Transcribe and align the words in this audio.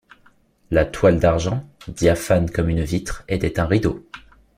La 0.71 0.83
toile 0.83 1.19
d’argent, 1.19 1.63
diaphane 1.87 2.49
comme 2.49 2.69
une 2.69 2.83
vitre, 2.83 3.23
était 3.27 3.59
un 3.59 3.67
rideau. 3.67 4.03